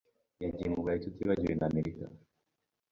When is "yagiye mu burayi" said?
0.43-1.03